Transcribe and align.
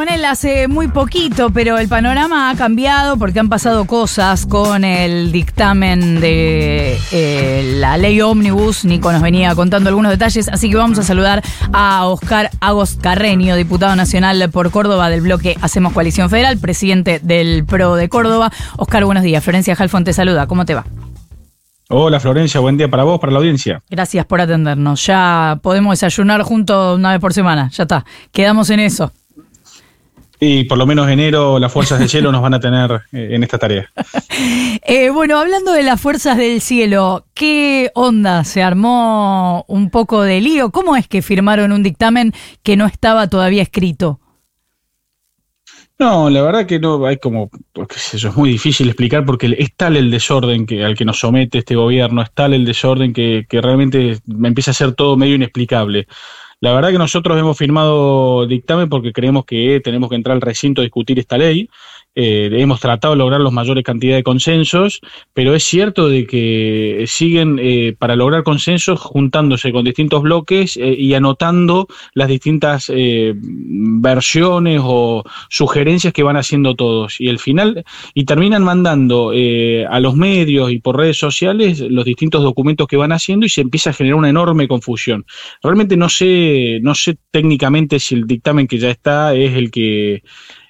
con 0.00 0.08
él 0.08 0.24
hace 0.24 0.66
muy 0.66 0.88
poquito, 0.88 1.50
pero 1.50 1.76
el 1.76 1.86
panorama 1.86 2.48
ha 2.48 2.56
cambiado 2.56 3.18
porque 3.18 3.38
han 3.38 3.50
pasado 3.50 3.84
cosas 3.84 4.46
con 4.46 4.82
el 4.82 5.30
dictamen 5.30 6.22
de 6.22 6.98
eh, 7.12 7.74
la 7.76 7.98
ley 7.98 8.18
ómnibus. 8.22 8.86
Nico 8.86 9.12
nos 9.12 9.20
venía 9.20 9.54
contando 9.54 9.90
algunos 9.90 10.10
detalles, 10.10 10.48
así 10.48 10.70
que 10.70 10.76
vamos 10.76 10.98
a 10.98 11.02
saludar 11.02 11.42
a 11.74 12.06
Oscar 12.06 12.48
Agos 12.60 12.96
Carreño, 12.98 13.56
diputado 13.56 13.94
nacional 13.94 14.48
por 14.50 14.70
Córdoba 14.70 15.10
del 15.10 15.20
bloque 15.20 15.58
Hacemos 15.60 15.92
Coalición 15.92 16.30
Federal, 16.30 16.56
presidente 16.56 17.20
del 17.22 17.66
PRO 17.66 17.94
de 17.96 18.08
Córdoba. 18.08 18.50
Oscar, 18.78 19.04
buenos 19.04 19.22
días. 19.22 19.44
Florencia 19.44 19.76
Jalfón 19.76 20.04
te 20.04 20.14
saluda. 20.14 20.46
¿Cómo 20.46 20.64
te 20.64 20.76
va? 20.76 20.86
Hola 21.90 22.20
Florencia, 22.20 22.58
buen 22.60 22.78
día 22.78 22.88
para 22.88 23.02
vos, 23.04 23.20
para 23.20 23.32
la 23.32 23.40
audiencia. 23.40 23.82
Gracias 23.90 24.24
por 24.24 24.40
atendernos. 24.40 25.04
Ya 25.04 25.58
podemos 25.60 25.92
desayunar 25.92 26.40
juntos 26.40 26.96
una 26.96 27.10
vez 27.10 27.20
por 27.20 27.34
semana. 27.34 27.68
Ya 27.74 27.82
está. 27.82 28.06
Quedamos 28.32 28.70
en 28.70 28.80
eso. 28.80 29.12
Y 30.42 30.64
por 30.64 30.78
lo 30.78 30.86
menos 30.86 31.06
enero 31.08 31.58
las 31.58 31.70
fuerzas 31.70 31.98
del 31.98 32.08
cielo 32.08 32.32
nos 32.32 32.40
van 32.40 32.54
a 32.54 32.60
tener 32.60 33.02
eh, 33.12 33.28
en 33.32 33.42
esta 33.42 33.58
tarea. 33.58 33.90
Eh, 34.82 35.10
bueno, 35.10 35.38
hablando 35.38 35.72
de 35.72 35.82
las 35.82 36.00
fuerzas 36.00 36.38
del 36.38 36.62
cielo, 36.62 37.26
¿qué 37.34 37.90
onda? 37.94 38.42
¿Se 38.44 38.62
armó 38.62 39.64
un 39.68 39.90
poco 39.90 40.22
de 40.22 40.40
lío? 40.40 40.70
¿Cómo 40.70 40.96
es 40.96 41.06
que 41.06 41.20
firmaron 41.20 41.72
un 41.72 41.82
dictamen 41.82 42.32
que 42.62 42.76
no 42.76 42.86
estaba 42.86 43.28
todavía 43.28 43.62
escrito? 43.62 44.18
No, 46.00 46.30
la 46.30 46.40
verdad 46.40 46.64
que 46.64 46.80
no, 46.80 47.04
hay 47.04 47.18
como, 47.18 47.50
pues, 47.74 48.14
eso 48.14 48.28
es 48.28 48.36
muy 48.36 48.48
difícil 48.48 48.88
explicar 48.88 49.26
porque 49.26 49.54
es 49.58 49.76
tal 49.76 49.98
el 49.98 50.10
desorden 50.10 50.64
que 50.64 50.82
al 50.82 50.96
que 50.96 51.04
nos 51.04 51.18
somete 51.18 51.58
este 51.58 51.76
gobierno, 51.76 52.22
es 52.22 52.32
tal 52.32 52.54
el 52.54 52.64
desorden 52.64 53.12
que, 53.12 53.44
que 53.46 53.60
realmente 53.60 54.18
me 54.24 54.48
empieza 54.48 54.70
a 54.70 54.74
ser 54.74 54.94
todo 54.94 55.18
medio 55.18 55.34
inexplicable. 55.34 56.08
La 56.62 56.74
verdad 56.74 56.90
que 56.90 56.98
nosotros 56.98 57.38
hemos 57.38 57.56
firmado 57.56 58.46
dictamen 58.46 58.90
porque 58.90 59.14
creemos 59.14 59.46
que 59.46 59.80
tenemos 59.82 60.10
que 60.10 60.16
entrar 60.16 60.34
al 60.34 60.42
recinto 60.42 60.82
a 60.82 60.84
discutir 60.84 61.18
esta 61.18 61.38
ley. 61.38 61.70
Eh, 62.16 62.50
hemos 62.52 62.80
tratado 62.80 63.14
de 63.14 63.18
lograr 63.18 63.40
las 63.40 63.52
mayores 63.52 63.84
cantidades 63.84 64.18
de 64.18 64.24
consensos, 64.24 65.00
pero 65.32 65.54
es 65.54 65.62
cierto 65.62 66.08
de 66.08 66.26
que 66.26 67.04
siguen 67.06 67.58
eh, 67.62 67.94
para 67.96 68.16
lograr 68.16 68.42
consensos 68.42 68.98
juntándose 68.98 69.70
con 69.70 69.84
distintos 69.84 70.22
bloques 70.22 70.76
eh, 70.76 70.92
y 70.98 71.14
anotando 71.14 71.86
las 72.14 72.28
distintas 72.28 72.90
versiones 72.90 74.80
o 74.82 75.22
sugerencias 75.48 76.12
que 76.12 76.22
van 76.22 76.36
haciendo 76.36 76.74
todos. 76.74 77.20
Y 77.20 77.28
al 77.28 77.38
final, 77.38 77.84
y 78.14 78.24
terminan 78.24 78.64
mandando 78.64 79.30
a 79.30 80.00
los 80.00 80.16
medios 80.16 80.72
y 80.72 80.78
por 80.80 80.96
redes 80.96 81.18
sociales 81.18 81.80
los 81.80 82.04
distintos 82.04 82.42
documentos 82.42 82.88
que 82.88 82.96
van 82.96 83.12
haciendo 83.12 83.46
y 83.46 83.48
se 83.48 83.60
empieza 83.60 83.90
a 83.90 83.92
generar 83.92 84.16
una 84.16 84.28
enorme 84.28 84.66
confusión. 84.66 85.24
Realmente 85.62 85.96
no 85.96 86.08
sé, 86.08 86.80
no 86.82 86.94
sé 86.94 87.18
técnicamente 87.30 88.00
si 88.00 88.14
el 88.16 88.26
dictamen 88.26 88.66
que 88.66 88.78
ya 88.78 88.90
está 88.90 89.34
es 89.34 89.54
el 89.54 89.70
que 89.70 90.22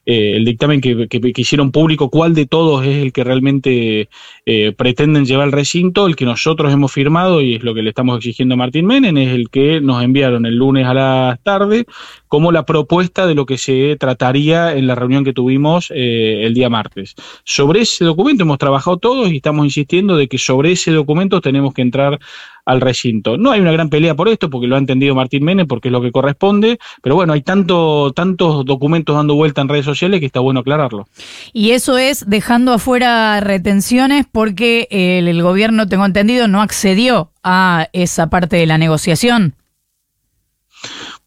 eh, 0.06 0.36
el 0.36 0.44
dictamen 0.44 0.80
que, 0.80 1.08
hicieron 1.36 1.72
público, 1.72 2.10
cuál 2.10 2.34
de 2.34 2.46
todos 2.46 2.84
es 2.84 2.98
el 2.98 3.12
que 3.12 3.24
realmente 3.24 4.08
eh, 4.46 4.72
pretenden 4.76 5.24
llevar 5.24 5.44
al 5.44 5.52
recinto, 5.52 6.06
el 6.06 6.16
que 6.16 6.24
nosotros 6.24 6.72
hemos 6.72 6.92
firmado 6.92 7.40
y 7.40 7.56
es 7.56 7.62
lo 7.62 7.74
que 7.74 7.82
le 7.82 7.90
estamos 7.90 8.16
exigiendo 8.18 8.54
a 8.54 8.58
Martín 8.58 8.86
Menem, 8.86 9.16
es 9.16 9.34
el 9.34 9.50
que 9.50 9.80
nos 9.80 10.02
enviaron 10.02 10.46
el 10.46 10.56
lunes 10.56 10.86
a 10.86 10.94
la 10.94 11.40
tarde 11.42 11.86
como 12.30 12.52
la 12.52 12.64
propuesta 12.64 13.26
de 13.26 13.34
lo 13.34 13.44
que 13.44 13.58
se 13.58 13.96
trataría 13.98 14.72
en 14.76 14.86
la 14.86 14.94
reunión 14.94 15.24
que 15.24 15.32
tuvimos 15.32 15.90
eh, 15.90 16.46
el 16.46 16.54
día 16.54 16.70
martes. 16.70 17.16
Sobre 17.42 17.80
ese 17.80 18.04
documento 18.04 18.44
hemos 18.44 18.58
trabajado 18.58 18.98
todos 18.98 19.32
y 19.32 19.36
estamos 19.38 19.64
insistiendo 19.64 20.16
de 20.16 20.28
que 20.28 20.38
sobre 20.38 20.70
ese 20.70 20.92
documento 20.92 21.40
tenemos 21.40 21.74
que 21.74 21.82
entrar 21.82 22.20
al 22.64 22.80
recinto. 22.80 23.36
No 23.36 23.50
hay 23.50 23.60
una 23.60 23.72
gran 23.72 23.88
pelea 23.88 24.14
por 24.14 24.28
esto, 24.28 24.48
porque 24.48 24.68
lo 24.68 24.76
ha 24.76 24.78
entendido 24.78 25.12
Martín 25.16 25.44
Menem, 25.44 25.66
porque 25.66 25.88
es 25.88 25.92
lo 25.92 26.00
que 26.00 26.12
corresponde, 26.12 26.78
pero 27.02 27.16
bueno, 27.16 27.32
hay 27.32 27.42
tanto, 27.42 28.12
tantos 28.12 28.64
documentos 28.64 29.16
dando 29.16 29.34
vuelta 29.34 29.62
en 29.62 29.68
redes 29.68 29.84
sociales 29.84 30.20
que 30.20 30.26
está 30.26 30.38
bueno 30.38 30.60
aclararlo. 30.60 31.08
Y 31.52 31.72
eso 31.72 31.98
es 31.98 32.30
dejando 32.30 32.72
afuera 32.72 33.40
retenciones 33.40 34.24
porque 34.30 34.86
el, 34.92 35.26
el 35.26 35.42
gobierno, 35.42 35.88
tengo 35.88 36.06
entendido, 36.06 36.46
no 36.46 36.62
accedió 36.62 37.32
a 37.42 37.88
esa 37.92 38.30
parte 38.30 38.56
de 38.56 38.66
la 38.66 38.78
negociación. 38.78 39.54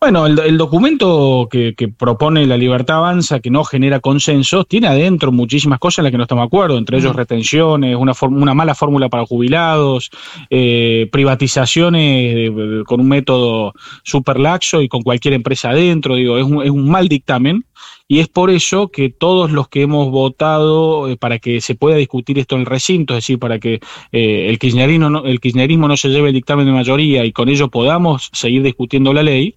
Bueno, 0.03 0.28
el, 0.28 0.58
documento 0.58 1.47
que, 1.50 1.74
propone 1.97 2.46
la 2.46 2.58
libertad 2.58 2.97
avanza, 2.97 3.40
que 3.40 3.50
no 3.50 3.64
genera 3.64 4.02
consensos, 4.02 4.68
tiene 4.68 4.88
adentro 4.88 5.31
muchísimas 5.31 5.80
cosas 5.80 6.00
en 6.00 6.03
las 6.03 6.12
que 6.12 6.18
no 6.18 6.24
estamos 6.24 6.41
de 6.41 6.47
acuerdo, 6.47 6.78
entre 6.78 6.97
ellos 6.97 7.16
retenciones, 7.16 7.96
una, 7.96 8.12
una 8.24 8.53
mala 8.53 8.75
fórmula 8.75 9.08
para 9.08 9.25
jubilados, 9.25 10.09
eh, 10.50 11.08
privatizaciones 11.09 12.52
con 12.86 13.00
un 13.00 13.08
método 13.08 13.72
super 14.03 14.41
laxo 14.41 14.81
y 14.81 14.90
con 14.90 15.03
cualquier 15.03 15.36
empresa 15.36 15.69
adentro, 15.69 16.16
digo, 16.16 16.38
es 16.38 16.44
un, 16.44 16.62
es 16.62 16.70
un 16.70 16.90
mal 16.90 17.08
dictamen 17.08 17.64
y 18.06 18.20
es 18.20 18.28
por 18.28 18.50
eso 18.50 18.90
que 18.90 19.09
todos 19.09 19.52
los 19.52 19.70
que 19.70 19.84
hemos 19.84 20.12
votado 20.12 21.08
eh, 21.08 21.16
para 21.16 21.40
que 21.40 21.62
se 21.62 21.75
pueda 21.75 21.96
discutir 21.96 22.40
esto 22.40 22.56
en 22.56 22.62
el 22.62 22.68
recinto, 22.68 23.14
es 23.14 23.20
decir, 23.20 23.40
para 23.40 23.58
que 23.58 23.80
eh, 24.12 24.50
el, 24.50 24.59
kirchnerismo 24.59 25.09
no, 25.09 25.24
el 25.24 25.40
kirchnerismo 25.40 25.88
no 25.88 25.96
se 25.96 26.09
lleve 26.09 26.28
el 26.28 26.34
dictamen 26.34 26.66
de 26.66 26.74
mayoría 26.74 27.24
y 27.24 27.31
con 27.31 27.47
ello 27.47 27.70
podamos 27.70 28.30
seguir 28.34 28.64
discutiendo 28.64 29.14
la 29.14 29.24
ley, 29.24 29.56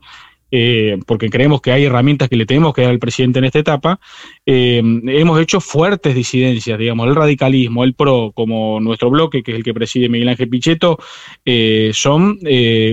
eh, 0.52 0.98
porque 1.06 1.28
creemos 1.28 1.60
que 1.60 1.72
hay 1.72 1.84
herramientas 1.84 2.28
que 2.28 2.36
le 2.36 2.46
tenemos 2.46 2.72
que 2.72 2.82
dar 2.82 2.92
al 2.92 3.00
presidente 3.00 3.40
en 3.40 3.46
esta 3.46 3.58
etapa, 3.58 3.98
eh, 4.44 4.80
hemos 5.08 5.40
hecho 5.40 5.60
fuertes 5.60 6.14
disidencias, 6.14 6.78
digamos, 6.78 7.08
el 7.08 7.16
radicalismo, 7.16 7.82
el 7.82 7.94
PRO, 7.94 8.30
como 8.32 8.78
nuestro 8.80 9.10
bloque, 9.10 9.42
que 9.42 9.50
es 9.50 9.56
el 9.56 9.64
que 9.64 9.74
preside 9.74 10.08
Miguel 10.08 10.28
Ángel 10.28 10.48
Pichetto, 10.48 10.98
eh, 11.44 11.90
son 11.92 12.38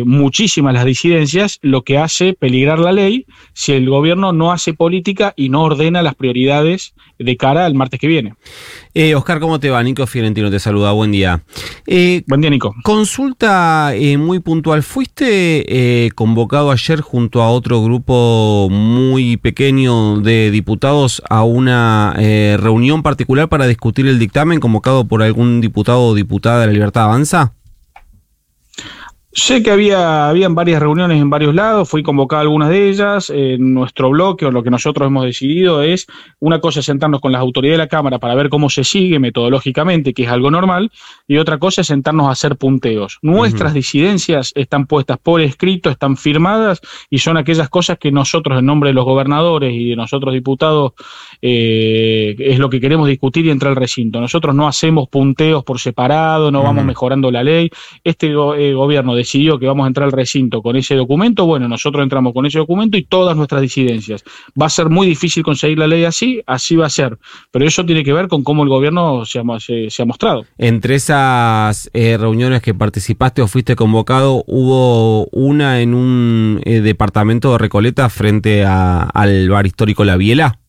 muchísimas 0.06 0.74
las 0.74 0.86
disidencias, 0.86 1.60
lo 1.62 1.84
que 1.84 1.98
hace 1.98 2.34
peligrar 2.34 2.80
la 2.80 2.92
ley 2.92 3.26
si 3.54 3.74
el 3.74 3.88
gobierno 3.88 4.34
no 4.34 4.52
hace 4.52 4.74
política 4.74 5.34
y 5.36 5.50
no 5.50 5.64
ordena 5.64 6.02
las 6.02 6.16
prioridades 6.16 6.96
de 7.20 7.38
cara 7.38 7.66
al 7.66 7.76
martes 7.76 8.00
que 8.00 8.08
viene. 8.08 8.34
Oscar, 9.16 9.40
¿cómo 9.40 9.60
te 9.60 9.70
va? 9.70 9.82
Nico 9.84 10.06
Fiorentino 10.08 10.50
te 10.50 10.60
saluda, 10.60 10.92
buen 10.92 11.12
día. 11.12 11.44
Buen 12.28 12.42
día, 12.42 12.50
Nico. 12.50 12.74
Consulta 12.84 13.94
muy 14.18 14.40
puntual. 14.40 14.84
¿Fuiste 14.84 16.10
convocado 16.16 16.72
ayer 16.72 17.02
junto 17.02 17.42
a 17.42 17.43
otro 17.50 17.84
grupo 17.84 18.68
muy 18.72 19.38
pequeño 19.38 20.20
de 20.22 20.52
diputados 20.52 21.22
a 21.30 21.44
una 21.44 22.14
reunión 22.60 23.04
particular 23.04 23.50
para 23.50 23.68
discutir 23.68 24.08
el 24.08 24.20
dictamen 24.20 24.60
convocado 24.60 25.06
por 25.06 25.24
algún 25.24 25.62
diputado 25.62 26.02
o 26.08 26.16
diputada 26.16 26.62
de 26.62 26.68
la 26.68 26.74
Libertad 26.74 27.06
Avanza? 27.06 27.54
Sé 29.36 29.64
que 29.64 29.72
había 29.72 30.30
habían 30.30 30.54
varias 30.54 30.80
reuniones 30.80 31.20
en 31.20 31.28
varios 31.28 31.56
lados, 31.56 31.90
fui 31.90 32.04
convocado 32.04 32.40
a 32.40 32.42
algunas 32.44 32.70
de 32.70 32.90
ellas. 32.90 33.32
En 33.32 33.74
nuestro 33.74 34.12
bloque, 34.12 34.46
o 34.46 34.52
lo 34.52 34.62
que 34.62 34.70
nosotros 34.70 35.08
hemos 35.08 35.26
decidido 35.26 35.82
es, 35.82 36.06
una 36.40 36.60
cosa 36.60 36.82
es 36.82 36.86
sentarnos 36.86 37.20
con 37.20 37.32
las 37.32 37.42
autoridades 37.42 37.80
de 37.80 37.84
la 37.84 37.88
Cámara 37.88 38.20
para 38.20 38.36
ver 38.36 38.50
cómo 38.50 38.70
se 38.70 38.84
sigue 38.84 39.18
metodológicamente, 39.18 40.14
que 40.14 40.24
es 40.24 40.30
algo 40.30 40.52
normal, 40.52 40.92
y 41.28 41.38
otra 41.38 41.58
cosa 41.58 41.82
es 41.82 41.88
sentarnos 41.88 42.28
a 42.28 42.32
hacer 42.32 42.58
punteos. 42.58 43.18
Nuestras 43.24 43.74
disidencias 43.74 44.52
están 44.54 44.86
puestas 44.86 45.18
por 45.18 45.42
escrito, 45.42 45.90
están 45.90 46.16
firmadas, 46.16 46.82
y 47.10 47.18
son 47.18 47.36
aquellas 47.36 47.70
cosas 47.70 47.98
que 47.98 48.12
nosotros, 48.12 48.60
en 48.60 48.68
nombre 48.68 48.92
de 48.92 48.94
los 48.94 49.06
gobernadores 49.06 49.74
y 49.74 49.90
de 49.90 49.96
nosotros 49.96 50.32
diputados, 50.36 50.94
eh, 51.42 52.36
es 52.38 52.60
lo 52.60 52.70
que 52.70 52.80
queremos 52.80 53.08
discutir 53.08 53.48
y 53.48 53.50
entrar 53.50 53.72
al 53.72 53.78
recinto. 53.78 54.22
Nosotros 54.22 54.54
no 54.54 54.68
hacemos 54.68 55.10
punteos 55.10 55.64
por 55.64 55.80
separado, 55.80 56.52
no 56.52 56.62
vamos 56.62 56.86
mejorando 56.86 57.32
la 57.32 57.44
ley. 57.44 57.72
Este 58.04 58.28
eh, 58.28 58.74
gobierno 58.74 59.16
de 59.16 59.23
decidió 59.24 59.58
que 59.58 59.66
vamos 59.66 59.86
a 59.86 59.88
entrar 59.88 60.06
al 60.06 60.12
recinto 60.12 60.62
con 60.62 60.76
ese 60.76 60.96
documento, 60.96 61.46
bueno, 61.46 61.68
nosotros 61.68 62.04
entramos 62.04 62.34
con 62.34 62.46
ese 62.46 62.60
documento 62.60 62.98
y 62.98 63.04
todas 63.04 63.36
nuestras 63.36 63.62
disidencias. 63.62 64.24
Va 64.60 64.68
a 64.68 64.70
ser 64.70 64.90
muy 64.90 65.08
difícil 65.08 65.44
conseguir 65.44 65.80
la 65.80 65.88
ley 65.88 66.04
así, 66.04 66.42
así 66.46 66.76
va 66.76 66.86
a 66.86 66.90
ser. 66.90 67.18
Pero 67.52 67.66
eso 67.66 67.86
tiene 67.86 68.04
que 68.04 68.14
ver 68.14 68.28
con 68.28 68.44
cómo 68.44 68.64
el 68.64 68.70
gobierno 68.70 69.26
se 69.26 69.40
ha, 69.40 70.06
mostrado. 70.06 70.46
Entre 70.58 70.96
esas 70.96 71.90
eh, 71.94 72.18
reuniones 72.18 72.62
que 72.62 72.74
participaste 72.74 73.42
o 73.42 73.48
fuiste 73.48 73.76
convocado, 73.76 74.44
¿hubo 74.48 75.26
una 75.28 75.82
en 75.82 75.94
un 75.94 76.62
eh, 76.66 76.82
departamento 76.82 77.54
de 77.54 77.58
Recoleta 77.58 78.10
frente 78.10 78.64
al 78.66 79.50
bar 79.50 79.66
histórico 79.66 80.04
La 80.04 80.18
Biela? 80.18 80.60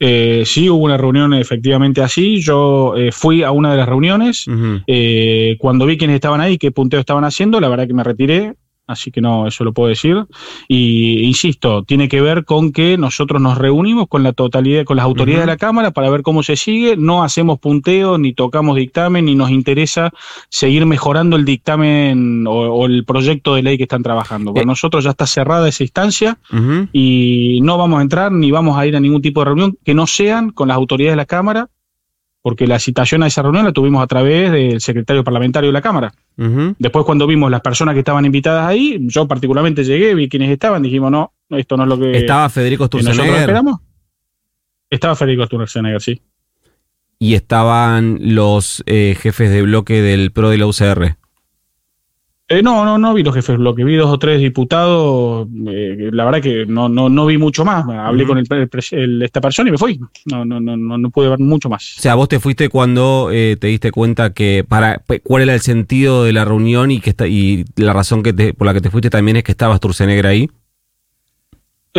Eh, 0.00 0.44
sí, 0.46 0.70
hubo 0.70 0.84
una 0.84 0.96
reunión 0.96 1.34
efectivamente 1.34 2.02
así. 2.02 2.40
Yo 2.40 2.96
eh, 2.96 3.10
fui 3.12 3.42
a 3.42 3.50
una 3.50 3.72
de 3.72 3.76
las 3.78 3.88
reuniones. 3.88 4.46
Eh, 4.86 5.56
cuando 5.58 5.86
vi 5.86 5.98
quiénes 5.98 6.14
estaban 6.14 6.40
ahí, 6.40 6.58
qué 6.58 6.70
punteo 6.70 7.00
estaban 7.00 7.24
haciendo, 7.24 7.60
la 7.60 7.68
verdad 7.68 7.86
que 7.86 7.94
me 7.94 8.04
retiré 8.04 8.54
así 8.88 9.10
que 9.10 9.20
no, 9.20 9.46
eso 9.46 9.62
lo 9.62 9.72
puedo 9.72 9.88
decir. 9.88 10.26
Y 10.66 11.20
insisto, 11.20 11.84
tiene 11.84 12.08
que 12.08 12.20
ver 12.20 12.44
con 12.44 12.72
que 12.72 12.96
nosotros 12.98 13.40
nos 13.40 13.58
reunimos 13.58 14.08
con 14.08 14.22
la 14.22 14.32
totalidad, 14.32 14.84
con 14.84 14.96
las 14.96 15.04
autoridades 15.04 15.42
de 15.42 15.52
la 15.52 15.56
Cámara 15.56 15.92
para 15.92 16.10
ver 16.10 16.22
cómo 16.22 16.42
se 16.42 16.56
sigue, 16.56 16.96
no 16.96 17.22
hacemos 17.22 17.60
punteo, 17.60 18.18
ni 18.18 18.32
tocamos 18.32 18.76
dictamen, 18.76 19.26
ni 19.26 19.34
nos 19.34 19.50
interesa 19.50 20.10
seguir 20.48 20.86
mejorando 20.86 21.36
el 21.36 21.44
dictamen 21.44 22.46
o, 22.48 22.86
el 22.86 23.04
proyecto 23.04 23.54
de 23.54 23.62
ley 23.62 23.76
que 23.76 23.84
están 23.84 24.02
trabajando. 24.02 24.52
Para 24.52 24.64
eh. 24.64 24.66
nosotros 24.66 25.04
ya 25.04 25.10
está 25.10 25.26
cerrada 25.26 25.68
esa 25.68 25.84
instancia 25.84 26.38
y 26.92 27.60
no 27.62 27.76
vamos 27.76 27.98
a 27.98 28.02
entrar 28.02 28.32
ni 28.32 28.50
vamos 28.50 28.78
a 28.78 28.86
ir 28.86 28.96
a 28.96 29.00
ningún 29.00 29.22
tipo 29.22 29.40
de 29.40 29.44
reunión 29.44 29.78
que 29.84 29.94
no 29.94 30.06
sean 30.06 30.50
con 30.50 30.68
las 30.68 30.76
autoridades 30.76 31.12
de 31.12 31.16
la 31.16 31.26
Cámara 31.26 31.68
porque 32.42 32.66
la 32.66 32.78
citación 32.78 33.22
a 33.22 33.26
esa 33.26 33.42
reunión 33.42 33.64
la 33.64 33.72
tuvimos 33.72 34.02
a 34.02 34.06
través 34.06 34.52
del 34.52 34.80
secretario 34.80 35.24
parlamentario 35.24 35.68
de 35.68 35.72
la 35.72 35.82
Cámara. 35.82 36.12
Después 36.78 37.04
cuando 37.04 37.26
vimos 37.26 37.50
las 37.50 37.60
personas 37.60 37.94
que 37.94 38.00
estaban 38.00 38.24
invitadas 38.24 38.66
ahí, 38.68 38.98
yo 39.02 39.26
particularmente 39.26 39.84
llegué, 39.84 40.14
vi 40.14 40.28
quiénes 40.28 40.50
estaban, 40.50 40.82
dijimos, 40.82 41.10
no, 41.10 41.32
esto 41.50 41.76
no 41.76 41.82
es 41.82 41.88
lo 41.88 41.98
que... 41.98 42.16
¿Estaba 42.16 42.48
Federico 42.48 42.86
Sturzenegger? 42.86 43.62
Estaba 44.88 45.16
Federico 45.16 45.44
Sturzenegger, 45.46 46.00
sí. 46.00 46.22
¿Y 47.18 47.34
estaban 47.34 48.18
los 48.20 48.84
eh, 48.86 49.16
jefes 49.20 49.50
de 49.50 49.62
bloque 49.62 50.00
del 50.00 50.30
PRO 50.30 50.50
de 50.50 50.58
la 50.58 50.66
UCR? 50.66 51.17
Eh, 52.50 52.62
no, 52.62 52.82
no, 52.82 52.96
no 52.96 53.12
vi 53.12 53.22
los 53.22 53.34
jefes 53.34 53.58
bloque, 53.58 53.84
vi 53.84 53.96
dos 53.96 54.10
o 54.10 54.18
tres 54.18 54.40
diputados, 54.40 55.46
eh, 55.68 56.08
la 56.10 56.24
verdad 56.24 56.40
que 56.40 56.64
no, 56.64 56.88
no, 56.88 57.10
no 57.10 57.26
vi 57.26 57.36
mucho 57.36 57.62
más, 57.62 57.86
hablé 57.86 58.24
con 58.24 58.38
el, 58.38 59.22
esta 59.22 59.40
persona 59.42 59.68
y 59.68 59.72
me 59.72 59.76
fui, 59.76 60.00
no, 60.24 60.46
no, 60.46 60.58
no, 60.58 60.76
no, 60.76 61.10
pude 61.10 61.28
ver 61.28 61.38
mucho 61.40 61.68
más. 61.68 61.98
O 61.98 62.00
sea, 62.00 62.14
vos 62.14 62.26
te 62.26 62.40
fuiste 62.40 62.70
cuando 62.70 63.28
eh, 63.30 63.58
te 63.60 63.66
diste 63.66 63.92
cuenta 63.92 64.32
que 64.32 64.64
para 64.66 65.02
cuál 65.24 65.42
era 65.42 65.52
el 65.52 65.60
sentido 65.60 66.24
de 66.24 66.32
la 66.32 66.46
reunión 66.46 66.90
y 66.90 67.00
que 67.00 67.10
está, 67.10 67.28
y 67.28 67.66
la 67.76 67.92
razón 67.92 68.22
que 68.22 68.32
por 68.54 68.66
la 68.66 68.72
que 68.72 68.80
te 68.80 68.88
fuiste 68.88 69.10
también 69.10 69.36
es 69.36 69.44
que 69.44 69.52
estaba 69.52 69.76
Sturzenegger 69.76 70.26
ahí. 70.26 70.48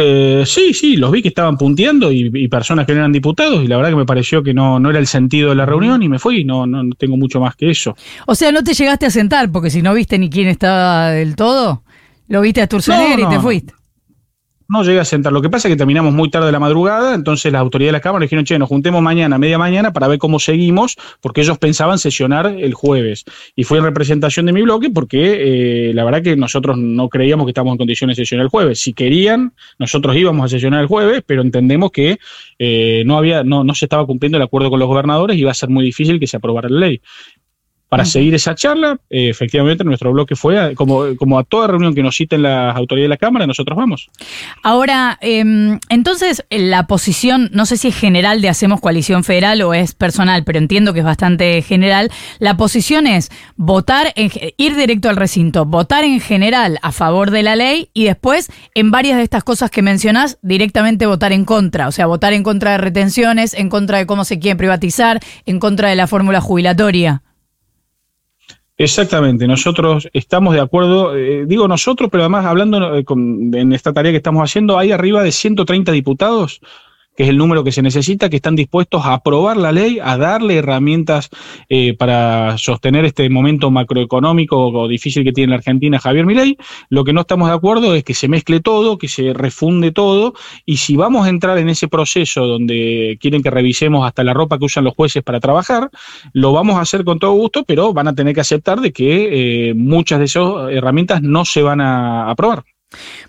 Eh, 0.01 0.43
sí, 0.45 0.73
sí, 0.73 0.95
los 0.95 1.11
vi 1.11 1.21
que 1.21 1.27
estaban 1.27 1.57
punteando 1.57 2.09
y, 2.11 2.47
personas 2.47 2.85
que 2.85 2.93
no 2.93 2.99
eran 2.99 3.11
diputados 3.11 3.61
y 3.63 3.67
la 3.67 3.75
verdad 3.75 3.89
que 3.91 3.97
me 3.97 4.05
pareció 4.05 4.41
que 4.41 4.53
no, 4.53 4.79
no 4.79 4.89
era 4.89 4.99
el 4.99 5.07
sentido 5.07 5.49
de 5.49 5.55
la 5.55 5.65
reunión 5.65 6.01
y 6.01 6.07
me 6.07 6.19
fui, 6.19 6.45
no, 6.45 6.65
no, 6.65 6.95
tengo 6.95 7.17
mucho 7.17 7.41
más 7.41 7.55
que 7.55 7.69
eso. 7.69 7.95
O 8.25 8.33
sea, 8.33 8.51
no 8.51 8.63
te 8.63 8.73
llegaste 8.73 9.05
a 9.05 9.09
sentar 9.09 9.51
porque 9.51 9.69
si 9.69 9.81
no 9.81 9.93
viste 9.93 10.17
ni 10.17 10.29
quién 10.29 10.47
estaba 10.47 11.11
del 11.11 11.35
todo, 11.35 11.83
lo 12.29 12.41
viste 12.41 12.61
a 12.61 12.65
Sturzenegger 12.65 13.19
y 13.19 13.29
te 13.29 13.39
fuiste 13.39 13.78
no 14.69 14.83
llegué 14.83 14.99
a 14.99 15.05
sentar. 15.05 15.33
Lo 15.33 15.41
que 15.41 15.49
pasa 15.49 15.67
es 15.67 15.73
que 15.73 15.77
terminamos 15.77 16.13
muy 16.13 16.29
tarde 16.29 16.45
de 16.45 16.51
la 16.51 16.59
madrugada, 16.59 17.15
entonces 17.15 17.51
las 17.51 17.59
autoridades 17.59 17.89
de 17.89 17.97
la 17.97 18.01
Cámara 18.01 18.23
dijeron, 18.23 18.45
che, 18.45 18.57
nos 18.59 18.69
juntemos 18.69 19.01
mañana, 19.01 19.39
media 19.39 19.57
mañana, 19.57 19.91
para 19.91 20.07
ver 20.07 20.19
cómo 20.19 20.39
seguimos, 20.39 20.95
porque 21.21 21.41
ellos 21.41 21.57
pensaban 21.57 21.97
sesionar 21.97 22.45
el 22.45 22.75
jueves. 22.75 23.25
Y 23.55 23.63
fue 23.63 23.79
en 23.79 23.83
representación 23.83 24.45
de 24.45 24.53
mi 24.53 24.61
bloque 24.61 24.91
porque 24.91 25.89
eh, 25.89 25.93
la 25.95 26.05
verdad 26.05 26.21
que 26.21 26.35
nosotros 26.35 26.77
no 26.77 27.09
creíamos 27.09 27.47
que 27.47 27.49
estábamos 27.49 27.73
en 27.73 27.77
condiciones 27.79 28.15
de 28.15 28.23
sesionar 28.23 28.45
el 28.45 28.49
jueves. 28.49 28.79
Si 28.79 28.93
querían, 28.93 29.53
nosotros 29.79 30.15
íbamos 30.15 30.45
a 30.45 30.47
sesionar 30.49 30.81
el 30.81 30.87
jueves, 30.87 31.23
pero 31.25 31.41
entendemos 31.41 31.89
que 31.91 32.19
eh, 32.59 33.03
no, 33.07 33.17
había, 33.17 33.43
no, 33.43 33.63
no 33.63 33.73
se 33.73 33.85
estaba 33.85 34.05
cumpliendo 34.05 34.37
el 34.37 34.43
acuerdo 34.43 34.69
con 34.69 34.79
los 34.79 34.87
gobernadores 34.87 35.35
y 35.35 35.41
iba 35.41 35.51
a 35.51 35.55
ser 35.55 35.69
muy 35.69 35.83
difícil 35.83 36.19
que 36.19 36.27
se 36.27 36.37
aprobara 36.37 36.69
la 36.69 36.79
ley 36.79 37.01
para 37.89 38.05
seguir 38.05 38.35
esa 38.35 38.53
charla, 38.53 38.99
eh, 39.09 39.29
efectivamente 39.29 39.83
nuestro 39.83 40.11
bloque 40.11 40.35
fue, 40.35 40.75
como, 40.75 41.15
como 41.17 41.39
a 41.39 41.43
toda 41.43 41.67
reunión 41.67 41.95
que 41.95 42.03
nos 42.03 42.15
citen 42.15 42.43
las 42.43 42.75
autoridades 42.75 43.05
de 43.05 43.09
la 43.09 43.17
Cámara, 43.17 43.47
nosotros 43.47 43.75
vamos. 43.75 44.09
Ahora, 44.61 45.17
em, 45.21 45.79
entonces, 45.89 46.45
la 46.51 46.85
posición, 46.85 47.49
no 47.51 47.65
sé 47.65 47.77
si 47.77 47.87
es 47.87 47.95
general 47.95 48.41
de 48.41 48.49
Hacemos 48.49 48.79
Coalición 48.79 49.23
Federal 49.23 49.63
o 49.63 49.73
es 49.73 49.95
personal, 49.95 50.43
pero 50.43 50.59
entiendo 50.59 50.93
que 50.93 50.99
es 50.99 51.05
bastante 51.05 51.63
general, 51.63 52.11
la 52.37 52.57
posición 52.57 53.07
es 53.07 53.31
votar, 53.55 54.13
ir 54.15 54.75
directo 54.75 55.09
al 55.09 55.15
recinto, 55.15 55.65
votar 55.65 56.03
en 56.03 56.19
general 56.19 56.77
a 56.83 56.91
favor 56.91 57.31
de 57.31 57.41
la 57.41 57.55
ley 57.55 57.89
y 57.95 58.03
después, 58.03 58.51
en 58.75 58.91
varias 58.91 59.17
de 59.17 59.23
estas 59.23 59.43
cosas 59.43 59.71
que 59.71 59.81
mencionás, 59.81 60.37
directamente 60.43 61.07
votar 61.07 61.31
en 61.31 61.43
contra, 61.43 61.87
o 61.87 61.91
sea, 61.91 62.05
votar 62.05 62.33
en 62.33 62.43
contra 62.43 62.73
de 62.73 62.77
retenciones, 62.77 63.55
en 63.55 63.69
contra 63.69 63.97
de 63.97 64.05
cómo 64.05 64.25
se 64.25 64.37
quiere 64.37 64.57
privatizar, 64.57 65.19
en 65.47 65.59
contra 65.59 65.89
de 65.89 65.95
la 65.95 66.05
fórmula 66.05 66.39
jubilatoria. 66.39 67.23
Exactamente, 68.81 69.45
nosotros 69.45 70.07
estamos 70.13 70.53
de 70.53 70.61
acuerdo, 70.61 71.13
eh, 71.13 71.43
digo 71.45 71.67
nosotros, 71.67 72.09
pero 72.09 72.23
además 72.23 72.45
hablando 72.45 72.95
eh, 72.95 73.03
en 73.09 73.73
esta 73.73 73.91
tarea 73.91 74.13
que 74.13 74.17
estamos 74.17 74.41
haciendo, 74.41 74.77
hay 74.77 74.93
arriba 74.93 75.21
de 75.21 75.33
130 75.33 75.91
diputados 75.91 76.61
que 77.19 77.23
es 77.23 77.29
el 77.31 77.37
número 77.37 77.65
que 77.65 77.73
se 77.73 77.81
necesita, 77.81 78.29
que 78.29 78.37
están 78.37 78.55
dispuestos 78.55 79.05
a 79.05 79.13
aprobar 79.15 79.57
la 79.57 79.73
ley, 79.73 79.99
a 80.01 80.15
darle 80.15 80.55
herramientas 80.55 81.29
eh, 81.67 81.93
para 81.93 82.57
sostener 82.57 83.03
este 83.03 83.29
momento 83.29 83.69
macroeconómico 83.71 84.67
o 84.67 84.87
difícil 84.87 85.25
que 85.25 85.33
tiene 85.33 85.49
la 85.49 85.57
Argentina 85.57 85.99
Javier 85.99 86.25
Milei. 86.25 86.55
Lo 86.87 87.03
que 87.03 87.11
no 87.11 87.19
estamos 87.19 87.49
de 87.49 87.55
acuerdo 87.55 87.93
es 87.93 88.05
que 88.05 88.13
se 88.13 88.29
mezcle 88.29 88.61
todo, 88.61 88.97
que 88.97 89.09
se 89.09 89.33
refunde 89.33 89.91
todo, 89.91 90.33
y 90.65 90.77
si 90.77 90.95
vamos 90.95 91.25
a 91.25 91.29
entrar 91.29 91.57
en 91.57 91.67
ese 91.67 91.89
proceso 91.89 92.47
donde 92.47 93.17
quieren 93.19 93.43
que 93.43 93.51
revisemos 93.51 94.07
hasta 94.07 94.23
la 94.23 94.33
ropa 94.33 94.57
que 94.57 94.63
usan 94.63 94.85
los 94.85 94.95
jueces 94.95 95.21
para 95.21 95.41
trabajar, 95.41 95.89
lo 96.31 96.53
vamos 96.53 96.77
a 96.77 96.81
hacer 96.83 97.03
con 97.03 97.19
todo 97.19 97.33
gusto, 97.33 97.65
pero 97.65 97.91
van 97.91 98.07
a 98.07 98.15
tener 98.15 98.33
que 98.33 98.39
aceptar 98.39 98.79
de 98.79 98.93
que 98.93 99.71
eh, 99.71 99.73
muchas 99.73 100.19
de 100.19 100.25
esas 100.25 100.71
herramientas 100.71 101.21
no 101.21 101.43
se 101.43 101.63
van 101.63 101.81
a 101.81 102.29
aprobar. 102.29 102.63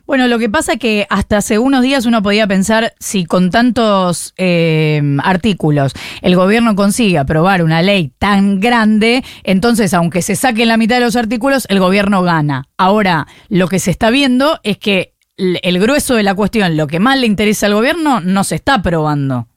Bueno, 0.07 0.27
lo 0.27 0.39
que 0.39 0.49
pasa 0.49 0.75
es 0.75 0.79
que 0.79 1.07
hasta 1.11 1.37
hace 1.37 1.59
unos 1.59 1.83
días 1.83 2.07
uno 2.07 2.23
podía 2.23 2.47
pensar 2.47 2.95
si 2.99 3.27
con 3.27 3.51
tantos 3.51 4.33
eh, 4.39 5.03
artículos 5.23 5.93
el 6.23 6.35
gobierno 6.35 6.75
consigue 6.75 7.19
aprobar 7.19 7.62
una 7.62 7.83
ley 7.83 8.12
tan 8.19 8.59
grande, 8.59 9.23
entonces 9.45 9.93
aunque 9.93 10.23
se 10.23 10.37
saquen 10.37 10.69
la 10.69 10.77
mitad 10.77 10.97
de 10.97 11.03
los 11.03 11.17
artículos, 11.17 11.67
el 11.69 11.79
gobierno 11.79 12.23
gana. 12.23 12.69
Ahora, 12.79 13.27
lo 13.49 13.69
que 13.69 13.79
se 13.79 13.91
está 13.91 14.11
viendo 14.11 14.59
es 14.62 14.79
que 14.79 15.15
el 15.37 15.79
grueso 15.79 16.15
de 16.15 16.23
la 16.23 16.35
cuestión, 16.35 16.77
lo 16.77 16.87
que 16.87 17.01
más 17.01 17.19
le 17.19 17.27
interesa 17.27 17.67
al 17.67 17.75
gobierno, 17.75 18.21
no 18.21 18.45
se 18.45 18.57
está 18.57 18.75
aprobando 18.75 19.50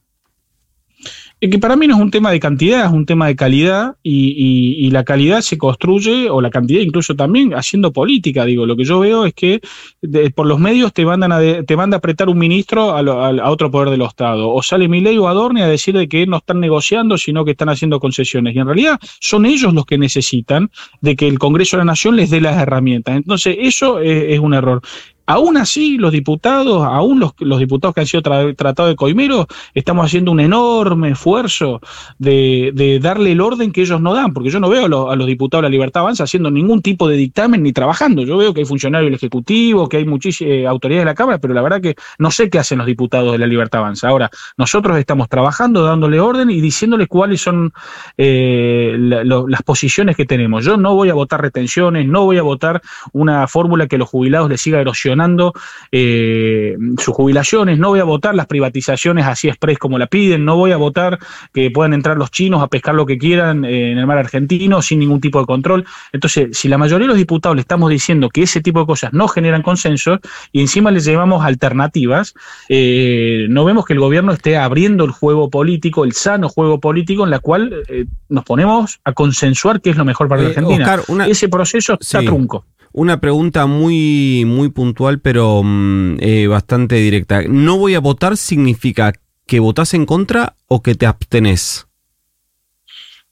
que 1.50 1.58
para 1.58 1.76
mí 1.76 1.86
no 1.86 1.96
es 1.96 2.00
un 2.00 2.10
tema 2.10 2.30
de 2.30 2.40
cantidad, 2.40 2.86
es 2.86 2.92
un 2.92 3.06
tema 3.06 3.26
de 3.26 3.36
calidad 3.36 3.96
y, 4.02 4.90
la 4.90 5.02
calidad 5.02 5.40
se 5.40 5.58
construye, 5.58 6.30
o 6.30 6.40
la 6.40 6.50
cantidad 6.50 6.80
incluso 6.80 7.16
también, 7.16 7.52
haciendo 7.54 7.92
política. 7.92 8.44
Digo, 8.44 8.64
lo 8.66 8.76
que 8.76 8.84
yo 8.84 9.00
veo 9.00 9.26
es 9.26 9.34
que 9.34 9.60
por 10.34 10.46
los 10.46 10.60
medios 10.60 10.92
te 10.92 11.04
mandan 11.04 11.32
a, 11.32 11.40
te 11.64 11.76
manda 11.76 11.96
a 11.96 11.98
apretar 11.98 12.28
un 12.28 12.38
ministro 12.38 12.96
a, 12.96 13.50
otro 13.50 13.70
poder 13.70 13.90
del 13.90 14.02
Estado. 14.02 14.48
O 14.50 14.62
sale 14.62 14.86
Milei 14.88 15.18
o 15.18 15.26
Adorni 15.26 15.62
a 15.62 15.66
decir 15.66 15.96
de 15.96 16.08
que 16.08 16.26
no 16.26 16.36
están 16.36 16.60
negociando, 16.60 17.18
sino 17.18 17.44
que 17.44 17.52
están 17.52 17.68
haciendo 17.68 17.98
concesiones. 17.98 18.54
Y 18.54 18.60
en 18.60 18.66
realidad 18.66 19.00
son 19.20 19.46
ellos 19.46 19.74
los 19.74 19.86
que 19.86 19.98
necesitan 19.98 20.70
de 21.00 21.16
que 21.16 21.26
el 21.26 21.38
Congreso 21.38 21.76
de 21.76 21.80
la 21.80 21.86
Nación 21.86 22.16
les 22.16 22.30
dé 22.30 22.40
las 22.40 22.56
herramientas. 22.56 23.16
Entonces, 23.16 23.56
eso 23.58 23.98
es 23.98 24.38
un 24.38 24.54
error. 24.54 24.82
Aún 25.26 25.56
así, 25.56 25.96
los 25.96 26.12
diputados, 26.12 26.84
aún 26.84 27.18
los, 27.18 27.58
diputados 27.58 27.94
que 27.94 28.02
han 28.02 28.06
sido 28.06 28.22
tratados 28.22 28.90
de 28.90 28.96
coimero, 28.96 29.46
estamos 29.72 30.04
haciendo 30.04 30.30
un 30.30 30.40
enorme 30.40 31.12
esfuerzo 31.12 31.80
de, 32.18 32.72
de, 32.74 32.98
darle 32.98 33.32
el 33.32 33.40
orden 33.40 33.72
que 33.72 33.80
ellos 33.80 34.02
no 34.02 34.12
dan, 34.12 34.34
porque 34.34 34.50
yo 34.50 34.60
no 34.60 34.68
veo 34.68 34.84
a, 34.84 35.16
los 35.16 35.26
diputados 35.26 35.62
de 35.62 35.68
la 35.68 35.72
Libertad 35.72 36.02
Avanza 36.02 36.24
haciendo 36.24 36.50
ningún 36.50 36.82
tipo 36.82 37.08
de 37.08 37.16
dictamen 37.16 37.62
ni 37.62 37.72
trabajando. 37.72 38.22
Yo 38.22 38.36
veo 38.36 38.52
que 38.52 38.60
hay 38.60 38.66
funcionarios 38.66 39.06
del 39.06 39.14
Ejecutivo, 39.14 39.88
que 39.88 39.96
hay 39.96 40.04
muchísimas 40.04 40.52
eh, 40.52 40.66
autoridades 40.66 41.06
de 41.06 41.10
la 41.10 41.14
Cámara, 41.14 41.38
pero 41.38 41.54
la 41.54 41.62
verdad 41.62 41.80
que 41.80 41.94
no 42.18 42.30
sé 42.30 42.50
qué 42.50 42.58
hacen 42.58 42.76
los 42.76 42.86
diputados 42.86 43.32
de 43.32 43.38
la 43.38 43.46
Libertad 43.46 43.80
Avanza. 43.80 44.08
Ahora, 44.08 44.30
nosotros 44.58 44.98
estamos 44.98 45.30
trabajando, 45.30 45.84
dándole 45.84 46.20
orden 46.20 46.50
y 46.50 46.60
diciéndoles 46.60 47.08
cuáles 47.08 47.40
son 47.40 47.72
eh, 48.18 48.94
las 48.98 49.62
posiciones 49.62 50.16
que 50.16 50.26
tenemos. 50.26 50.66
Yo 50.66 50.76
no 50.76 50.94
voy 50.94 51.08
a 51.08 51.14
votar 51.14 51.40
retenciones, 51.40 52.06
no 52.06 52.26
voy 52.26 52.36
a 52.36 52.42
votar 52.42 52.82
una 53.12 53.48
fórmula 53.48 53.86
que 53.86 53.96
los 53.96 54.10
jubilados 54.10 54.50
les 54.50 54.60
siga 54.60 54.80
erosionando 54.80 55.13
eh, 55.90 56.76
sus 56.98 57.14
jubilaciones, 57.14 57.78
no 57.78 57.88
voy 57.88 58.00
a 58.00 58.04
votar 58.04 58.34
las 58.34 58.46
privatizaciones 58.46 59.26
así 59.26 59.48
express 59.48 59.78
como 59.78 59.98
la 59.98 60.06
piden, 60.06 60.44
no 60.44 60.56
voy 60.56 60.72
a 60.72 60.76
votar 60.76 61.18
que 61.52 61.70
puedan 61.70 61.94
entrar 61.94 62.16
los 62.16 62.30
chinos 62.30 62.62
a 62.62 62.68
pescar 62.68 62.94
lo 62.94 63.06
que 63.06 63.18
quieran 63.18 63.64
eh, 63.64 63.92
en 63.92 63.98
el 63.98 64.06
mar 64.06 64.18
argentino 64.18 64.82
sin 64.82 64.98
ningún 64.98 65.20
tipo 65.20 65.40
de 65.40 65.46
control. 65.46 65.84
Entonces, 66.12 66.56
si 66.56 66.68
la 66.68 66.78
mayoría 66.78 67.04
de 67.04 67.08
los 67.08 67.16
diputados 67.16 67.56
le 67.56 67.60
estamos 67.60 67.90
diciendo 67.90 68.28
que 68.28 68.42
ese 68.42 68.60
tipo 68.60 68.80
de 68.80 68.86
cosas 68.86 69.12
no 69.12 69.28
generan 69.28 69.62
consenso 69.62 70.20
y 70.52 70.60
encima 70.60 70.90
les 70.90 71.04
llevamos 71.04 71.44
alternativas, 71.44 72.34
eh, 72.68 73.46
no 73.48 73.64
vemos 73.64 73.84
que 73.84 73.92
el 73.92 74.00
gobierno 74.00 74.32
esté 74.32 74.56
abriendo 74.56 75.04
el 75.04 75.10
juego 75.10 75.50
político, 75.50 76.04
el 76.04 76.12
sano 76.12 76.48
juego 76.48 76.80
político 76.80 77.24
en 77.24 77.30
la 77.30 77.38
cual 77.38 77.84
nos 78.28 78.44
ponemos 78.44 79.00
a 79.04 79.12
consensuar 79.12 79.80
qué 79.80 79.90
es 79.90 79.96
lo 79.96 80.04
mejor 80.04 80.28
para 80.28 80.42
la 80.42 80.48
Argentina. 80.48 81.00
Ese 81.26 81.48
proceso 81.48 81.96
está 82.00 82.22
trunco. 82.22 82.64
Una 82.96 83.20
pregunta 83.20 83.66
muy, 83.66 84.44
muy 84.46 84.68
puntual, 84.68 85.18
pero 85.18 85.62
mm, 85.64 86.18
eh, 86.20 86.46
bastante 86.46 86.94
directa. 86.94 87.42
¿No 87.48 87.76
voy 87.76 87.96
a 87.96 88.00
votar 88.00 88.36
significa 88.36 89.12
que 89.48 89.58
votás 89.58 89.94
en 89.94 90.06
contra 90.06 90.54
o 90.68 90.80
que 90.80 90.94
te 90.94 91.04
abstenés? 91.04 91.88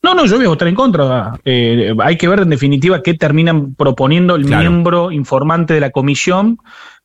No, 0.02 0.16
no, 0.16 0.26
yo 0.26 0.34
voy 0.34 0.46
a 0.46 0.48
votar 0.48 0.66
en 0.66 0.74
contra. 0.74 1.38
Eh, 1.44 1.94
hay 2.00 2.16
que 2.16 2.26
ver 2.26 2.40
en 2.40 2.50
definitiva 2.50 3.04
qué 3.04 3.14
terminan 3.14 3.76
proponiendo 3.76 4.34
el 4.34 4.46
miembro 4.46 5.12
informante 5.12 5.74
de 5.74 5.80
la 5.80 5.90
comisión 5.90 6.58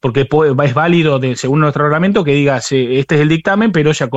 porque 0.07 0.65
es 0.65 0.73
válido, 0.73 1.19
de, 1.19 1.35
según 1.35 1.59
nuestro 1.59 1.83
reglamento, 1.83 2.23
que 2.23 2.31
diga, 2.31 2.57
este 2.57 2.97
es 2.99 3.11
el 3.11 3.29
dictamen, 3.29 3.71
pero 3.71 3.93
se, 3.93 4.07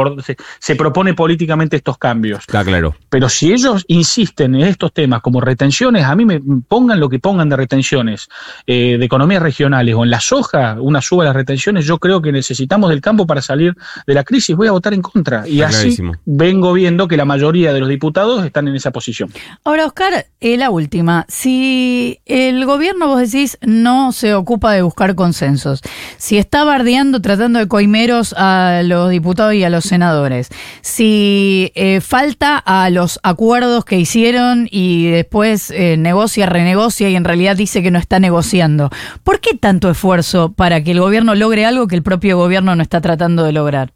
se, 0.58 0.76
propone 0.76 1.14
políticamente 1.14 1.76
estos 1.76 1.98
cambios. 1.98 2.44
claro. 2.46 2.94
Pero 3.08 3.28
si 3.28 3.52
ellos 3.52 3.84
insisten 3.88 4.54
en 4.54 4.62
estos 4.62 4.92
temas 4.92 5.20
como 5.20 5.40
retenciones, 5.40 6.04
a 6.04 6.14
mí 6.14 6.24
me 6.24 6.40
pongan 6.68 7.00
lo 7.00 7.08
que 7.08 7.18
pongan 7.18 7.48
de 7.48 7.56
retenciones 7.56 8.28
eh, 8.66 8.96
de 8.98 9.04
economías 9.04 9.42
regionales 9.42 9.94
o 9.94 10.04
en 10.04 10.10
la 10.10 10.20
soja, 10.20 10.76
una 10.80 11.00
suba 11.00 11.24
de 11.24 11.28
las 11.28 11.36
retenciones, 11.36 11.84
yo 11.84 11.98
creo 11.98 12.22
que 12.22 12.32
necesitamos 12.32 12.90
del 12.90 13.00
campo 13.00 13.26
para 13.26 13.42
salir 13.42 13.74
de 14.06 14.14
la 14.14 14.24
crisis. 14.24 14.54
Voy 14.56 14.68
a 14.68 14.72
votar 14.72 14.94
en 14.94 15.02
contra. 15.02 15.46
Y 15.46 15.62
así 15.62 15.98
vengo 16.24 16.72
viendo 16.72 17.08
que 17.08 17.16
la 17.16 17.24
mayoría 17.24 17.72
de 17.72 17.80
los 17.80 17.88
diputados 17.88 18.44
están 18.44 18.68
en 18.68 18.76
esa 18.76 18.90
posición. 18.90 19.30
Ahora, 19.64 19.86
Oscar, 19.86 20.26
eh, 20.40 20.56
la 20.56 20.70
última. 20.70 21.26
Si 21.28 22.20
el 22.26 22.64
gobierno, 22.64 23.08
vos 23.08 23.20
decís, 23.20 23.58
no 23.60 24.12
se 24.12 24.34
ocupa 24.34 24.72
de 24.72 24.82
buscar 24.82 25.14
consensos, 25.14 25.79
si 26.16 26.38
está 26.38 26.64
bardeando, 26.64 27.20
tratando 27.20 27.58
de 27.58 27.68
coimeros 27.68 28.34
a 28.36 28.82
los 28.84 29.10
diputados 29.10 29.54
y 29.54 29.64
a 29.64 29.70
los 29.70 29.84
senadores, 29.84 30.48
si 30.82 31.72
eh, 31.74 32.00
falta 32.00 32.56
a 32.58 32.90
los 32.90 33.20
acuerdos 33.22 33.84
que 33.84 33.98
hicieron 33.98 34.68
y 34.70 35.06
después 35.06 35.70
eh, 35.70 35.96
negocia, 35.96 36.46
renegocia 36.46 37.08
y 37.08 37.16
en 37.16 37.24
realidad 37.24 37.56
dice 37.56 37.82
que 37.82 37.90
no 37.90 37.98
está 37.98 38.20
negociando, 38.20 38.90
¿por 39.24 39.40
qué 39.40 39.54
tanto 39.54 39.90
esfuerzo 39.90 40.52
para 40.52 40.82
que 40.82 40.92
el 40.92 41.00
gobierno 41.00 41.34
logre 41.34 41.64
algo 41.64 41.86
que 41.86 41.96
el 41.96 42.02
propio 42.02 42.36
gobierno 42.36 42.74
no 42.76 42.82
está 42.82 43.00
tratando 43.00 43.44
de 43.44 43.52
lograr? 43.52 43.92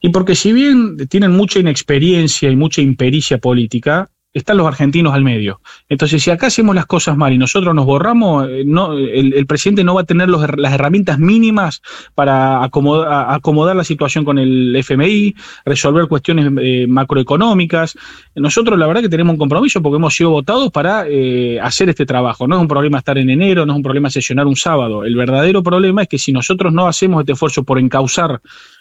Y 0.00 0.10
porque 0.10 0.34
si 0.34 0.52
bien 0.52 0.96
tienen 1.08 1.32
mucha 1.32 1.58
inexperiencia 1.58 2.50
y 2.50 2.56
mucha 2.56 2.80
impericia 2.80 3.38
política, 3.38 4.08
están 4.32 4.56
los 4.56 4.66
argentinos 4.66 5.12
al 5.12 5.24
medio. 5.24 5.60
Entonces, 5.88 6.22
si 6.22 6.30
acá 6.30 6.46
hacemos 6.46 6.74
las 6.74 6.86
cosas 6.86 7.16
mal 7.16 7.32
y 7.32 7.38
nosotros 7.38 7.74
nos 7.74 7.84
borramos, 7.84 8.48
eh, 8.48 8.62
no, 8.64 8.92
el, 8.92 9.46
presidente 9.46 9.82
no 9.82 9.94
va 9.94 10.02
a 10.02 10.04
tener 10.04 10.28
las 10.28 10.72
herramientas 10.72 11.18
mínimas 11.18 11.82
para 12.14 12.62
acomodar, 12.62 13.34
acomodar, 13.34 13.74
la 13.74 13.84
situación 13.84 14.24
con 14.24 14.38
el 14.38 14.74
FMI, 14.76 15.34
resolver 15.64 16.06
cuestiones 16.06 16.52
eh, 16.60 16.86
macroeconómicas. 16.88 17.96
Nosotros, 18.36 18.78
la 18.78 18.86
verdad, 18.86 19.02
que 19.02 19.08
tenemos 19.08 19.32
un 19.32 19.38
compromiso 19.38 19.82
porque 19.82 19.96
hemos 19.96 20.14
sido 20.14 20.30
votados 20.30 20.70
para 20.70 21.06
eh, 21.08 21.58
hacer 21.60 21.88
este 21.88 22.06
trabajo. 22.06 22.46
No 22.46 22.56
es 22.56 22.62
un 22.62 22.68
problema 22.68 22.98
estar 22.98 23.18
en 23.18 23.30
enero, 23.30 23.66
no 23.66 23.72
es 23.72 23.76
un 23.76 23.82
problema 23.82 24.10
sesionar 24.10 24.46
un 24.46 24.56
sábado. 24.56 25.04
El 25.04 25.16
verdadero 25.16 25.62
problema 25.62 26.02
es 26.02 26.08
que 26.08 26.18
si 26.18 26.32
nosotros 26.32 26.72
no 26.72 26.86
hacemos 26.86 27.20
este 27.20 27.32
esfuerzo 27.32 27.64
por 27.64 27.78
encauzar 27.78 28.40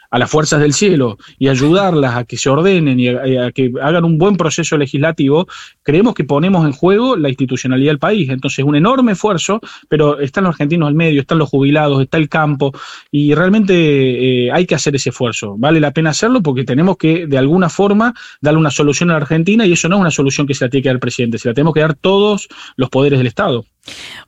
a 0.10 0.20
las 0.20 0.30
fuerzas 0.30 0.60
del 0.60 0.74
cielo 0.74 1.18
y 1.38 1.50
ayudarlas 1.50 2.16
a 2.16 2.24
que 2.24 2.38
se 2.38 2.50
ordenen 2.50 3.00
y 3.00 3.08
a, 3.10 3.52
que 3.52 3.72
hagan 3.82 4.06
un 4.06 4.18
buen 4.18 4.38
proceso 4.38 4.78
legislativo, 4.78 5.48
creemos 5.84 6.14
que 6.14 6.24
ponemos 6.24 6.66
en 6.66 6.72
juego 6.72 7.16
la 7.16 7.30
institucionalidad 7.30 7.92
del 7.92 8.00
país. 8.00 8.30
Entonces, 8.30 8.66
un 8.66 8.76
enorme 8.76 9.14
esfuerzo, 9.14 9.62
pero 9.88 10.20
están 10.20 10.46
los 10.46 10.54
argentinos 10.54 10.88
al 10.88 10.96
medio, 10.96 11.22
están 11.22 11.38
los 11.38 11.50
jubilados, 11.50 12.02
está 12.02 12.18
el 12.18 12.30
campo, 12.30 12.72
y 13.12 13.34
realmente 13.36 14.48
eh, 14.48 14.52
hay 14.52 14.66
que 14.66 14.76
hacer 14.76 14.96
ese 14.96 15.10
esfuerzo. 15.10 15.56
Vale 15.58 15.80
la 15.80 15.92
pena 15.92 16.10
hacerlo 16.10 16.42
porque 16.42 16.64
tenemos 16.64 16.98
que, 16.98 17.28
de 17.28 17.38
alguna 17.38 17.70
forma, 17.70 18.14
darle 18.42 18.60
una 18.60 18.72
solución 18.72 19.10
a 19.12 19.14
la 19.14 19.18
Argentina, 19.18 19.66
y 19.66 19.74
eso 19.74 19.90
no 19.90 19.98
es 19.98 20.02
una 20.02 20.12
solución 20.12 20.48
que 20.48 20.54
se 20.54 20.66
la 20.66 20.70
tiene 20.70 20.84
que 20.84 20.90
dar 20.90 20.96
el 20.96 21.00
presidente, 21.00 21.38
se 21.38 21.50
la 21.50 21.54
tenemos 21.54 21.74
que 21.74 21.82
dar 21.82 21.94
todos 21.94 22.48
los 22.76 22.90
poderes 22.90 23.20
del 23.20 23.28
Estado. 23.28 23.66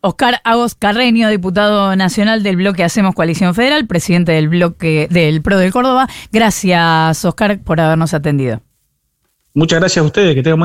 Oscar 0.02 0.42
Agos 0.44 0.76
Carreño, 0.76 1.30
diputado 1.30 1.96
nacional 1.96 2.44
del 2.44 2.58
bloque 2.58 2.84
Hacemos 2.84 3.16
Coalición 3.16 3.56
Federal, 3.56 3.88
presidente 3.88 4.32
del 4.32 4.50
bloque 4.50 5.08
del 5.10 5.42
PRO 5.42 5.58
del 5.58 5.72
Córdoba. 5.72 6.08
Gracias, 6.32 7.26
Oscar, 7.26 7.60
por 7.62 7.80
habernos 7.80 8.14
atendido. 8.14 8.62
Muchas 9.54 9.80
gracias 9.80 10.02
a 10.02 10.06
ustedes, 10.06 10.34
que 10.34 10.44
tengan 10.44 10.58
buen 10.58 10.60